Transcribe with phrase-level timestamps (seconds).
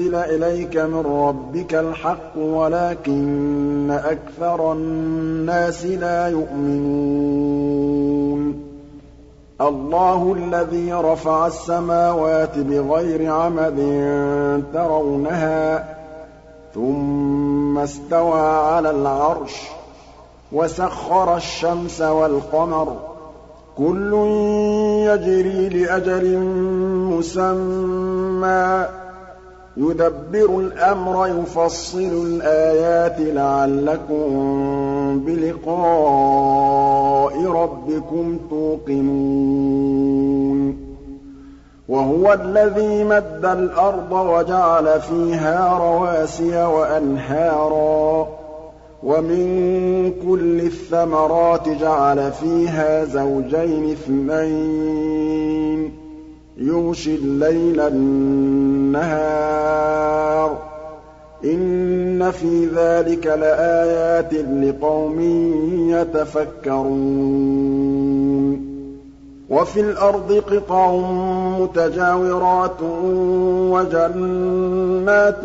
[0.00, 7.44] إِلَيْكَ مِن رَّبِّكَ الْحَقُّ وَلَٰكِنَّ أَكْثَرَ النَّاسِ لَا يُؤْمِنُونَ.
[9.60, 13.76] اللَّهُ الَّذِي رَفَعَ السَّمَاوَاتِ بِغَيْرِ عَمَدٍ
[14.74, 15.82] تَرَوْنَهَا ۖ
[16.74, 19.56] ثُمَّ اسْتَوَىٰ عَلَى الْعَرْشِ ۖ
[20.52, 22.96] وَسَخَّرَ الشَّمْسَ وَالْقَمَرَ ۖ.
[23.78, 24.12] كُلٌّ
[25.06, 26.38] يَجْرِي لِأَجَلٍ
[27.18, 29.03] مُّسَمًّى ۚ.
[29.76, 34.28] يُدَبِّرُ الْأَمْرَ يُفَصِّلُ الْآيَاتِ لَعَلَّكُم
[35.26, 39.34] بِلِقَاءِ رَبِّكُمْ تُوقِنُونَ.
[41.88, 48.28] وَهُوَ الَّذِي مَدَّ الْأَرْضَ وَجَعَلَ فِيهَا رَوَاسِيَ وَأَنْهَارًا
[49.02, 55.92] وَمِن كُلِّ الثَّمَرَاتِ جَعَلَ فِيهَا زَوْجَيْنِ اثْنَيْنِ ۖ.
[56.58, 59.14] يُغْشِي اللَّيْلَ النَّهَارَ
[60.54, 60.58] ۚ.
[61.44, 65.20] إِنَّ فِي ذَٰلِكَ لَآيَاتٍ لِّقَوْمٍ
[65.90, 66.94] يَتَفَكَّرُونَ.
[69.50, 70.96] وَفِي الْأَرْضِ قِطَعٌ
[71.60, 72.82] مُّتَجَاوِرَاتٌ
[73.70, 75.44] وَجَنَّاتٌ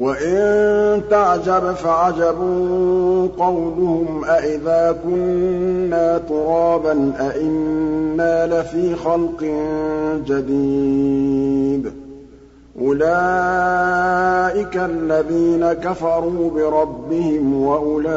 [0.00, 2.38] وَإِن تَعْجَبْ فَعَجَبٌ
[3.38, 9.40] قَوْلُهُمْ أَإِذَا كُنَّا تُرَابًا أَإِنَّا لَفِي خَلْقٍ
[10.26, 12.03] جَدِيدٍ ۚ
[12.80, 18.16] أُولَٰئِكَ الَّذِينَ كَفَرُوا بِرَبِّهِمْ ۖ وَأُولَٰئِكَ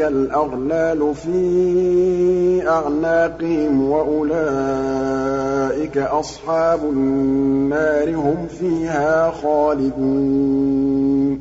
[0.00, 11.40] الْأَغْلَالُ فِي أَعْنَاقِهِمْ ۖ وَأُولَٰئِكَ أَصْحَابُ النَّارِ ۖ هُمْ فِيهَا خَالِدُونَ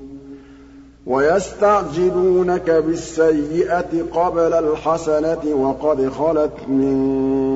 [1.08, 7.47] وَيَسْتَعْجِلُونَكَ بِالسَّيِّئَةِ قَبْلَ الْحَسَنَةِ وَقَدْ خَلَتْ مِن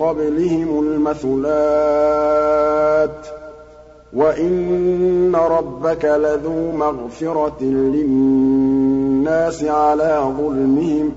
[0.00, 1.50] قَبْلِهِمُ الْمَثُلَاتُ
[3.24, 3.26] ۗ
[4.12, 11.12] وَإِنَّ رَبَّكَ لَذُو مَغْفِرَةٍ لِّلنَّاسِ عَلَىٰ ظُلْمِهِمْ ۖ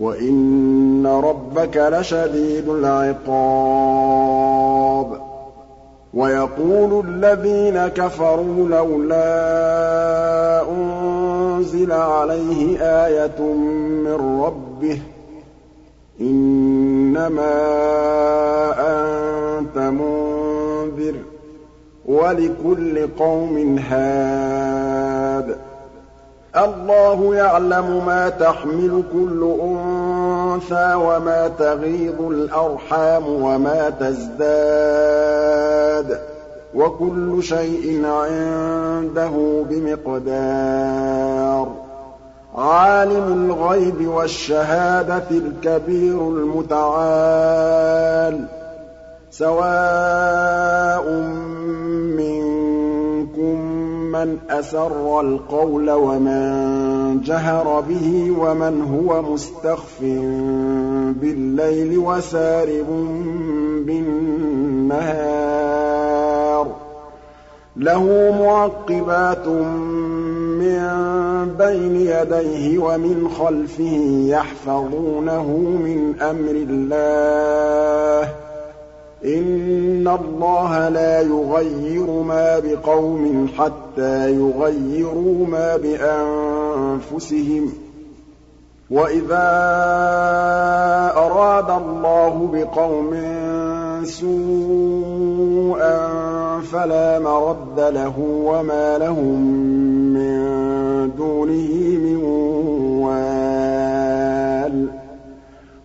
[0.00, 3.26] وَإِنَّ رَبَّكَ لَشَدِيدُ الْعِقَابِ
[6.14, 13.40] وَيَقُولُ الَّذِينَ كَفَرُوا لَوْلَا أُنزِلَ عَلَيْهِ آيَةٌ
[14.04, 15.00] مِّن رَّبِّهِ ۖ
[17.26, 17.54] إِنَّمَا
[19.58, 21.16] أَنتَ مُنذِرٌ ۖ
[22.06, 25.56] وَلِكُلِّ قَوْمٍ هَادٍ
[26.56, 35.26] اللَّهُ يَعْلَمُ مَا تَحْمِلُ كُلُّ أُنثَىٰ وَمَا تَغِيضُ الْأَرْحَامُ وَمَا تَزْدَادُ
[36.14, 36.18] ۖ
[36.74, 41.06] وَكُلُّ شَيْءٍ عِندَهُ بِمِقْدَارٍ
[42.56, 47.54] عَالِمُ الْغَيْبِ وَالشَّهَادَةِ الْكَبِيرُ الْمُتَعَالِ
[49.30, 51.10] سَوَاءٌ
[52.16, 53.60] مِّنكُم
[54.12, 60.00] مَّنْ أَسَرَّ الْقَوْلَ وَمَن جَهَرَ بِهِ وَمَنْ هُوَ مُسْتَخْفٍ
[61.20, 62.86] بِاللَّيْلِ وَسَارِبٌ
[63.86, 65.46] بِالنَّهَارِ.
[67.76, 69.46] لَهُ مُعَقِّبَاتٌ
[71.58, 75.46] بَيْنِ يَدَيْهِ وَمِنْ خَلْفِهِ يَحْفَظُونَهُ
[75.84, 78.30] مِنْ أَمْرِ اللَّهِ ۗ.
[79.24, 87.70] إِنَّ اللَّهَ لَا يُغَيِّرُ مَا بِقَوْمٍ حَتَّىٰ يُغَيِّرُوا مَا بِأَنفُسِهِمْ ۗ.
[88.90, 89.48] وَإِذَا
[91.16, 93.10] أَرَادَ اللَّهُ بِقَوْمٍ
[94.04, 95.98] سُوءًا
[96.72, 99.40] فَلَا مَرَدَّ لَهُ ۚ وَمَا لَهُم
[100.14, 100.75] مِّن
[101.18, 102.16] دُونِهِ مِن
[103.04, 104.86] وَالٍ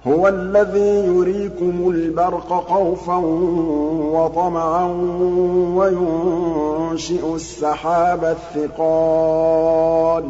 [0.08, 3.16] هُوَ الَّذِي يُرِيكُمُ الْبَرْقَ خَوْفًا
[4.14, 4.86] وَطَمَعًا
[5.76, 10.26] وَيُنشِئُ السَّحَابَ الثِّقَالَ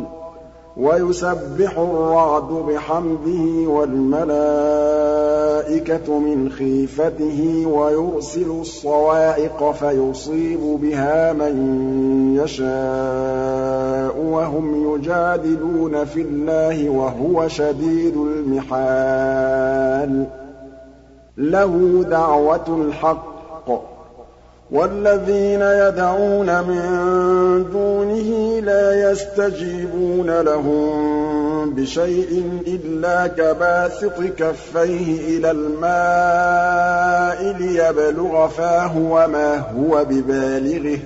[0.78, 4.30] وَيُسَبِّحُ الرَّعْدُ بِحَمْدِهِ وَالْمَلَائِكَةُ
[6.20, 11.56] مِنْ خِيفَتِهِ وَيُرْسِلُ الصَّوَاعِقَ فَيُصِيبُ بِهَا مَن
[12.44, 20.26] يَشَاءُ وَهُمْ يُجَادِلُونَ فِي اللَّهِ وَهُوَ شَدِيدُ الْمِحَالِ.
[21.38, 23.91] لَهُ دَعْوَةُ الْحَقِّ.
[24.72, 26.82] وَالَّذِينَ يَدْعُونَ مِن
[27.72, 40.98] دُونِهِ لَا يَسْتَجِيبُونَ لَهُم بِشَيْءٍ إِلَّا كَبَاسِطِ كَفَّيْهِ إِلَى الْمَاءِ لِيَبْلُغَ فَاهُ وَمَا هُوَ بِبَالِغِهِ
[40.98, 41.02] ۚ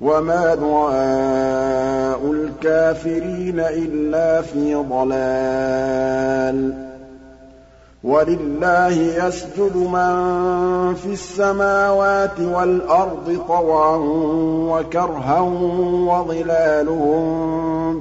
[0.00, 6.08] وَمَا دُعَاءُ الْكَافِرِينَ إِلَّا فِي ضَلَالٍ
[8.04, 8.94] وَلِلَّهِ
[9.26, 13.96] يَسْجُدُ مَن فِي السَّمَاوَاتِ وَالْأَرْضِ طَوْعًا
[14.70, 15.40] وَكَرْهًا
[16.10, 17.26] وَظِلَالُهُم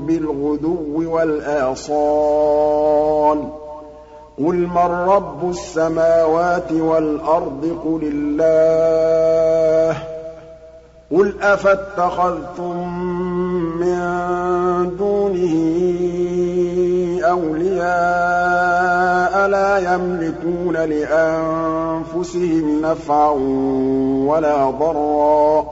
[0.05, 1.97] بِالْغُدُوِّ وَالْآصَالِ
[3.37, 3.41] ۩
[4.45, 10.01] قُلْ مَن رَّبُّ السَّمَاوَاتِ وَالْأَرْضِ؟ قُلِ اللَّهُ ۚ.
[11.17, 12.77] قُلْ أَفَاتَّخَذْتُم
[13.79, 13.99] مِّن
[14.97, 15.53] دُونِهِ
[17.23, 18.46] أَوْلِيَاءَ؟
[19.47, 23.29] لَا يَمْلِكُونَ لِأَنفُسِهِمْ نَفْعًا
[24.27, 25.65] وَلَا ضَرًّا ۚ.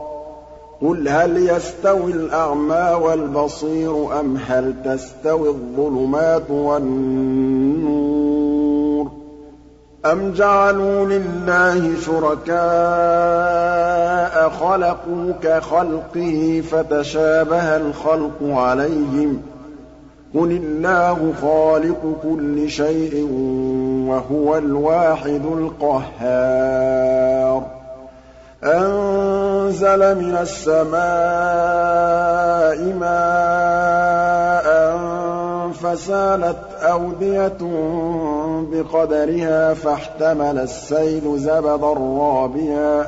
[0.81, 8.15] قُلْ هَلْ يَسْتَوِي الْأَعْمَىٰ وَالْبَصِيرُ أَمْ هَلْ تَسْتَوِي الظُّلُمَاتُ وَالنُّورُ؟
[10.05, 12.55] أَمْ جَعَلُوا لِلَّهِ شُرَكَاءَ
[14.49, 19.39] خَلَقُوا كَخَلْقِهِ فَتَشَابَهَ الْخَلْقُ عَلَيْهِمْ ۚ
[20.35, 23.27] قُلِ اللَّهُ خَالِقُ كُلِّ شَيْءٍ
[24.09, 25.45] وَهُوَ الْوَاحِدُ
[25.81, 27.63] الْقَهَّارُ
[28.63, 30.95] أَنزَلَ مِنَ السَّمَاءِ
[32.99, 34.67] مَاءً
[35.71, 37.57] فَسَالَتْ أَوْدِيَةٌ
[38.71, 43.07] بِقَدَرِهَا فَاحْتَمَلَ السَّيْلُ زَبَدًا رَّابِيًا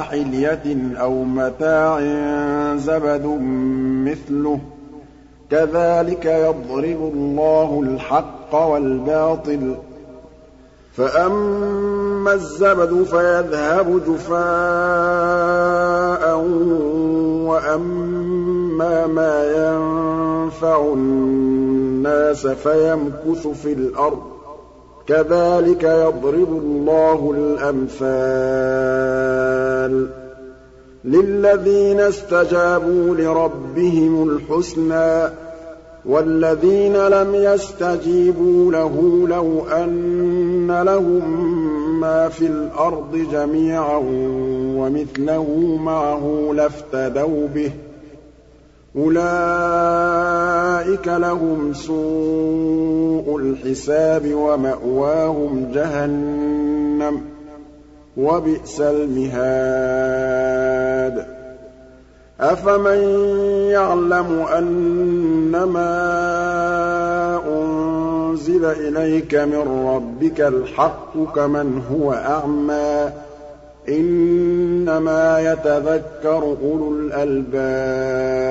[0.00, 2.00] حِلْيَةٍ أَوْ مَتَاعٍ
[2.76, 3.26] زَبَدٌ
[4.06, 4.60] مِّثْلُهُ ۚ.
[5.50, 9.78] كَذَٰلِكَ يَضْرِبُ اللَّهُ الْحَقَّ وَالْبَاطِلَ ۚ.
[10.96, 14.36] فَأَمَّا الزَّبَدُ فَيَذْهَبُ جُفَاءً
[17.48, 20.94] وَأَمَّا مَا يَنفَعُ
[22.06, 24.20] النَّاسَ فَيَمْكُثُ فِي الْأَرْضِ ۚ.
[25.06, 28.06] كَذَٰلِكَ يَضْرِبُ اللَّهُ الْأَمْثَالَ
[30.06, 30.10] ۗ
[31.04, 35.32] لِلَّذِينَ اسْتَجَابُوا لِرَبِّهِمُ الْحُسْنَىٰ ۚ
[36.06, 41.46] وَالَّذِينَ لَمْ يَسْتَجِيبُوا لَهُ لَوْ أَنَّ لَهُم
[42.00, 43.96] مَّا فِي الْأَرْضِ جَمِيعًا
[44.78, 47.85] وَمِثْلَهُ مَعَهُ لَافْتَدَوْا بِهِ ۚ
[48.96, 49.18] أُولَٰئِكَ
[51.08, 57.20] لَهُمْ سُوءُ الْحِسَابِ وَمَأْوَاهُمْ جَهَنَّمُ ۖ
[58.16, 59.36] وَبِئْسَ الْمِهَادُ.
[62.40, 62.98] أَفَمَن
[63.70, 65.92] يَعْلَمُ أَنَّمَا
[67.48, 73.12] أُنزِلَ إِلَيْكَ مِن رَّبِّكَ الْحَقُّ كَمَنْ هُوَ أَعْمَىٰ ۚ
[73.88, 78.46] إِنَّمَا يَتَذَكَّرُ أُولُو الْأَلْبَابِ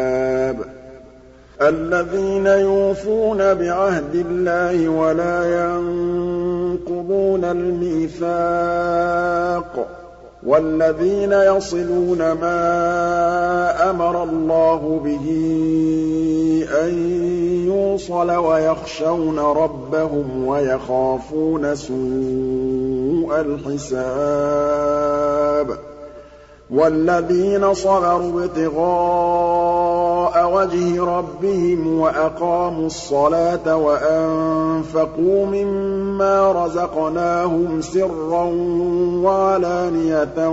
[1.61, 8.35] الَّذِينَ يُوفُونَ بِعَهْدِ اللَّهِ وَلَا يَنقُضُونَ الْمِيثَاقَ
[10.43, 15.25] وَالَّذِينَ يَصِلُونَ مَا أَمَرَ اللَّهُ بِهِ
[16.83, 16.93] أَن
[17.67, 24.87] يُوصَلَ وَيَخْشَوْنَ رَبَّهُمْ وَيَخَافُونَ سُوءَ الْحِسَابِ
[26.69, 28.41] وَالَّذِينَ صَبَرُوا
[30.43, 38.43] وَجْهِ رَبِّهِمْ وَأَقَامُوا الصَّلَاةَ وَأَنفَقُوا مِمَّا رَزَقْنَاهُمْ سِرًّا
[39.23, 40.49] وَعَلَانِيَةً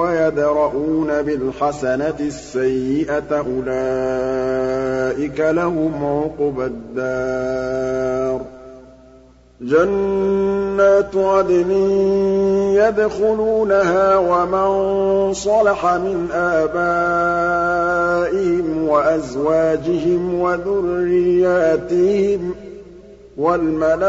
[0.00, 8.57] وَيَدْرَءُونَ بِالْحَسَنَةِ السَّيِّئَةَ أُولَٰئِكَ لَهُمْ عُقْبَى الدَّارِ
[9.62, 11.70] جَنَّاتُ عَدْنٍ
[12.78, 17.68] يَدْخُلُونَهَا وَمَن صَلَحَ مِنْ آبَائِهِمْ
[18.88, 21.70] وَأَزْوَاجِهِمْ وَذُرِّيَّاتِهِمْ
[22.52, 22.54] ۖ
[23.38, 24.08] وَالْمَلَائِكَةُ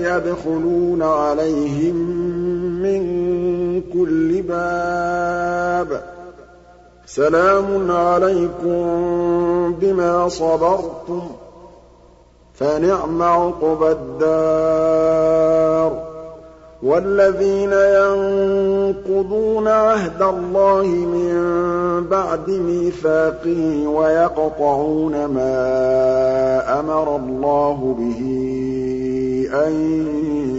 [0.00, 1.96] يَدْخُلُونَ عَلَيْهِم
[2.82, 3.02] مِّن
[3.92, 6.02] كُلِّ بَابٍ ۚ
[7.06, 8.76] سَلَامٌ عَلَيْكُم
[9.80, 11.45] بِمَا صَبَرْتُمْ ۚ
[12.56, 15.92] فَنِعْمَ عُقْبَى الدَّارِ.
[16.82, 21.36] وَالَّذِينَ يَنقُضُونَ عَهْدَ اللَّهِ مِن
[22.10, 28.20] بَعْدِ مِيثَاقِهِ وَيَقْطَعُونَ مَا أَمَرَ اللَّهُ بِهِ
[29.66, 29.72] أَن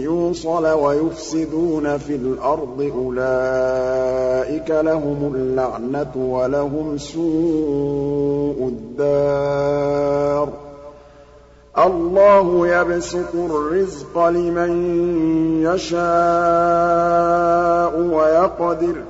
[0.02, 10.07] يُوصَلَ وَيُفْسِدُونَ فِي الْأَرْضِ أُولَٰئِكَ لَهُمُ اللَّعْنَةُ وَلَهُمْ سُوءُ الدَّارِ.
[11.86, 14.70] اللَّهُ يَبْسُطُ الرِّزْقَ لِمَن
[15.62, 16.00] يَشَاءُ
[18.00, 19.04] وَيَقْدِرُ ۚ.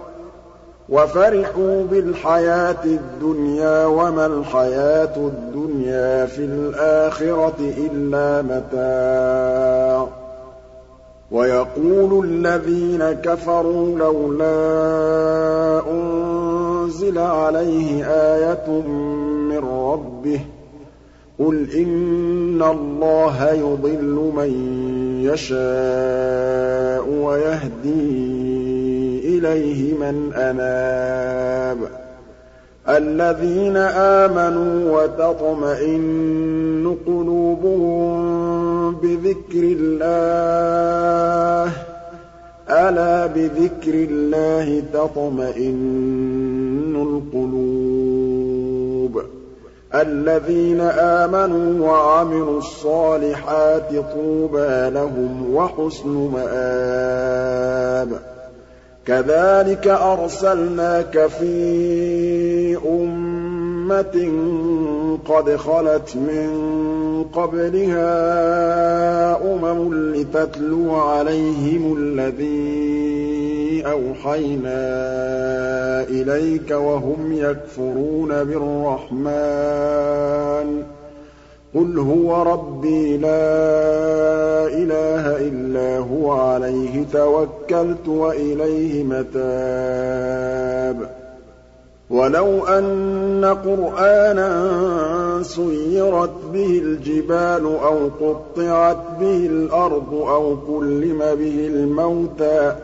[0.88, 10.08] وَفَرِحُوا بِالْحَيَاةِ الدُّنْيَا وَمَا الْحَيَاةُ الدُّنْيَا فِي الْآخِرَةِ إِلَّا مَتَاعٌ.
[11.30, 18.70] وَيَقُولُ الَّذِينَ كَفَرُوا لَوْلَا أُنزِلَ عَلَيْهِ آيَةٌ
[19.48, 20.40] مِّن رَّبِّهِ
[21.38, 24.50] قُلْ إِنَّ اللَّهَ يُضِلُّ مَن
[25.22, 28.18] يَشَاءُ وَيَهْدِي
[29.38, 31.78] إِلَيْهِ مَنْ أَنَابَ
[32.88, 41.74] الَّذِينَ آمَنُوا وَتَطْمَئِنُّ قُلُوبُهُم بِذِكْرِ اللَّهِ ۗ
[42.70, 47.57] أَلَا بِذِكْرِ اللَّهِ تَطْمَئِنُّ الْقُلُوبُ
[49.94, 58.08] الَّذِينَ آمَنُوا وَعَمِلُوا الصَّالِحَاتِ طُوبَىٰ لَهُمْ وَحُسْنُ مَآبٍ.
[59.06, 64.32] كَذَٰلِكَ أَرْسَلْنَاكَ فِي أُمَّةٍ
[65.28, 66.48] قَدْ خَلَتْ مِن
[67.32, 68.06] قَبْلِهَا
[69.54, 73.27] أُمَمٌ لِّتَتْلُوَ عَلَيْهِمُ الَّذِي
[73.86, 74.78] أَوْحَيْنَا
[76.02, 80.82] إِلَيْكَ وَهُمْ يَكْفُرُونَ بِالرَّحْمَٰنِ.
[81.74, 91.10] قُلْ هُوَ رَبِّي لَا إِلَٰهَ إِلَّا هُوَ عَلَيْهِ تَوَكَّلْتُ وَإِلَيْهِ مَتَابِ.
[92.10, 94.68] وَلَوْ أَنَّ قُرْآنًا
[95.42, 102.76] سُيِّرَتْ بِهِ الْجِبَالُ أَوْ قُطِّعَتْ بِهِ الْأَرْضُ أَوْ كُلِّمَ بِهِ الْمَوْتَىٰ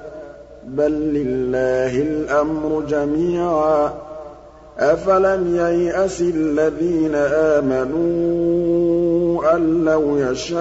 [0.69, 3.93] بَل لِّلَّهِ الْأَمْرُ جَمِيعًا ۗ.
[4.79, 8.75] أَفَلَمْ يَيْأَسِ الَّذِينَ آمَنُوا
[9.57, 10.59] أَن لَّوْ يَشَاءُ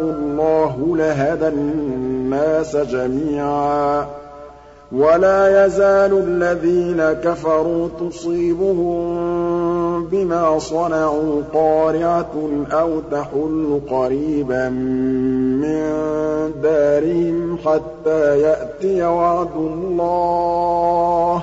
[0.00, 4.06] اللَّهُ لَهَدَى النَّاسَ جَمِيعًا.
[4.92, 9.45] وَلَا يَزَالُ الَّذِينَ كَفَرُوا تُصِيبُهُم
[10.04, 12.32] بِمَا صَنَعُوا قَارِعَةٌ
[12.72, 15.82] أَوْ تَحُلُّ قَرِيبًا مِّن
[16.62, 21.42] دَارِهِمْ حَتَّىٰ يَأْتِيَ وَعْدُ اللَّهِ ۚ.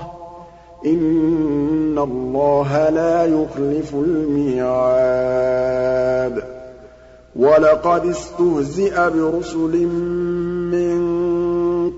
[0.85, 6.43] إِنَّ اللَّهَ لَا يُخْلِفُ الْمِيعَادَ.
[7.35, 9.85] وَلَقَدِ اسْتُهْزِئَ بِرُسُلٍ
[10.71, 11.23] مِّن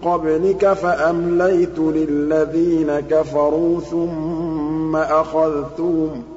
[0.03, 6.34] قَبْلِكَ فَأَمْلَيْتُ لِلَّذِينَ كَفَرُوا ثُمَّ أَخَذْتُهُمْ ۖ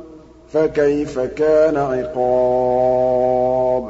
[0.52, 3.85] فَكَيْفَ كَانَ عِقَابِ؟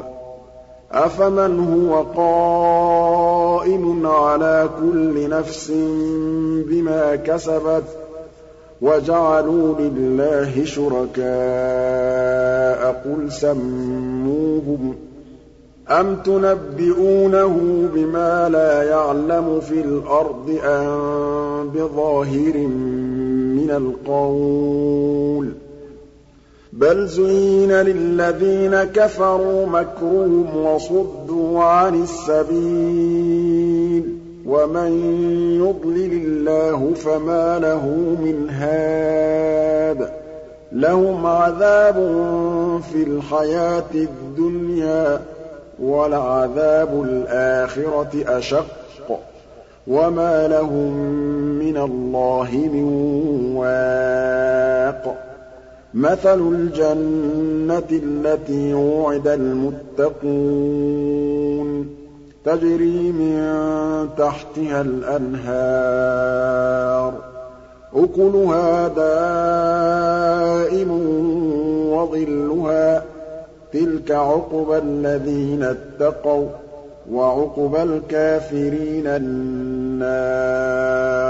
[0.93, 5.71] أَفَمَنْ هُوَ قَائِمٌ عَلَىٰ كُلِّ نَفْسٍ
[6.69, 7.85] بِمَا كَسَبَتْ
[8.83, 11.23] وَجَعَلُوا لِلَّهِ شُرَكَاءَ
[13.05, 14.95] قُلْ سَمُّوهُمْ
[15.91, 22.57] أَمْ تُنَبِّئُونَهُ بِمَا لَا يَعْلَمُ فِي الْأَرْضِ أَم بِظَاهِرٍ
[23.59, 25.51] مِّنَ الْقَوْلِ ۗ؟
[26.79, 34.07] بَلْ زُيِّنَ لِلَّذِينَ كَفَرُوا مَكْرُهُمْ وَصُدُّوا عَنِ السَّبِيلِ ۗ
[34.49, 34.93] وَمَن
[35.67, 37.87] يُضْلِلِ اللَّهُ فَمَا لَهُ
[38.23, 40.07] مِنْ هَادٍ ۗ
[40.73, 41.95] لَّهُمْ عَذَابٌ
[42.93, 45.21] فِي الْحَيَاةِ الدُّنْيَا
[45.83, 49.13] وَلَعَذَابُ الْآخِرَةِ أَشَقُّ ۖ
[49.87, 50.93] وَمَا لَهُم
[51.59, 52.85] مِّنَ اللَّهِ مِن
[53.57, 55.28] وَاقٍ
[55.95, 61.87] مَثَلُ الْجَنَّةِ الَّتِي وُعِدَ الْمُتَّقُونَ.
[62.45, 63.59] تَجْرِي مِن
[64.19, 67.15] تَحْتِهَا الْأَنْهَارُ.
[67.95, 70.91] أُكُلُهَا دَائِمٌ
[71.93, 73.03] وَظِلُّهَا.
[73.73, 76.51] تِلْكَ عُقْبَى الَّذِينَ اتَّقَوا ۖ
[77.13, 81.28] وَّعُقْبَى الْكَافِرِينَ النَّارُ.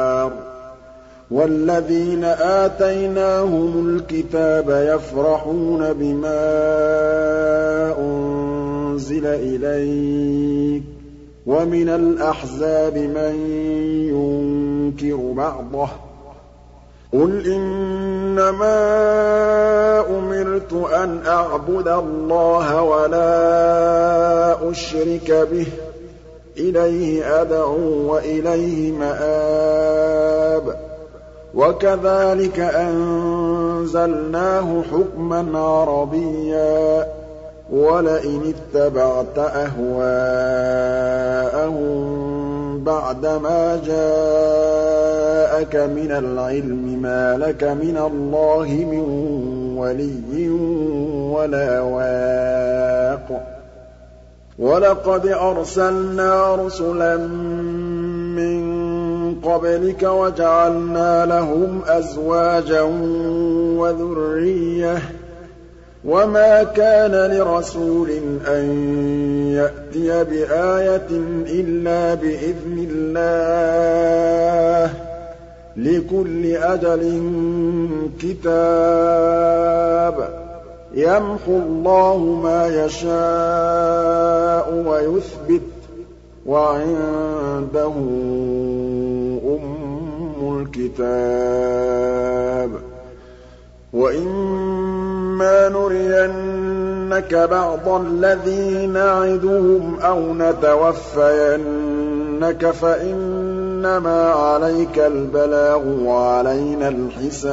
[1.31, 6.41] وَالَّذِينَ آتَيْنَاهُمُ الْكِتَابَ يَفْرَحُونَ بِمَا
[8.01, 10.87] أُنزِلَ إِلَيْكَ ۖ
[11.47, 13.35] وَمِنَ الْأَحْزَابِ مَن
[14.09, 15.91] يُنكِرُ بَعْضَهُ ۚ
[17.13, 18.81] قُلْ إِنَّمَا
[20.19, 25.69] أُمِرْتُ أَنْ أَعْبُدَ اللَّهَ وَلَا أُشْرِكَ بِهِ ۚ
[26.59, 30.88] إِلَيْهِ أَدْعُو وَإِلَيْهِ مَآبِ
[31.59, 33.63] وَكَذَٰلِكَ أَنزَلْنَاهُ
[34.93, 37.07] حُكْمًا عَرَبِيًّا ۚ
[37.73, 39.99] وَلَئِنِ اتَّبَعْتَ أَهْوَاءَهُم
[42.85, 49.05] بَعْدَمَا جَاءَكَ مِنَ الْعِلْمِ مَا لَكَ مِنَ اللَّهِ مِن
[49.79, 50.49] وَلِيٍّ
[51.35, 53.29] وَلَا وَاقٍ.
[54.59, 57.17] وَلَقَدْ أَرْسَلْنَا رُسُلًا
[59.49, 62.83] قَبْلِكَ وَجَعَلْنَا لَهُمْ أَزْوَاجًا
[63.79, 65.03] وَذُرِّيَّةً ۚ.
[66.05, 68.11] وَمَا كَانَ لِرَسُولٍ
[68.49, 68.65] أَن
[69.53, 71.11] يَأْتِيَ بِآيَةٍ
[71.47, 74.97] إِلَّا بِإِذْنِ اللَّهِ ۗ.
[75.77, 77.21] لِكُلِّ أَجَلٍ
[78.21, 78.55] كِتَابٌ.
[80.95, 85.63] يَمْحُو اللَّهُ مَا يَشَاءُ وَيُثْبِتُ ۖ.
[86.47, 87.95] وَعِندَهُ
[90.79, 92.71] الْكِتَابِ
[93.93, 101.61] وَإِمَّا نُرِيَنَّكَ بَعْضَ الَّذِي نَعِدُهُمْ أَوْ نَتَوَفَّيَنَّكَ
[102.71, 107.49] فَإِنَّمَا عَلَيْكَ الْبَلَاغُ وَعَلَيْنَا الْحِسَابُ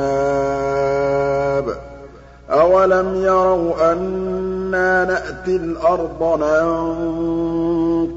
[2.52, 6.40] أَوَلَمْ يَرَوْا أَنَّا نَأْتِي الْأَرْضَ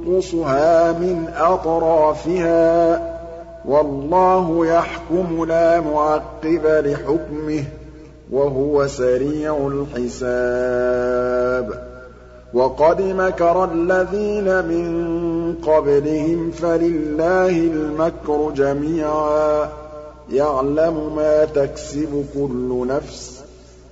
[0.07, 3.18] نَنقُصُهَا مِنْ أَطْرَافِهَا ۚ
[3.69, 7.67] وَاللَّهُ يَحْكُمُ لَا مُعَقِّبَ لِحُكْمِهِ ۚ
[8.33, 11.89] وَهُوَ سَرِيعُ الْحِسَابِ.
[12.55, 19.69] وَقَدْ مَكَرَ الَّذِينَ مِن قَبْلِهِمْ فَلِلَّهِ الْمَكْرُ جَمِيعًا ۖ.
[20.33, 23.41] يَعْلَمُ مَا تَكْسِبُ كُلُّ نَفْسٍ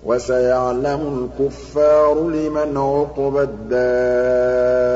[0.05, 4.96] وَسَيَعْلَمُ الْكُفَّارُ لِمَنْ عُقْبَى الدَّارِ.